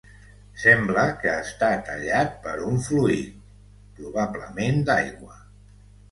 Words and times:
Sembla 0.61 1.01
que 1.23 1.33
està 1.41 1.67
tallat 1.89 2.31
per 2.45 2.53
un 2.69 2.79
fluid, 2.85 3.35
probablement 3.99 4.81
d'aigua. 4.89 5.37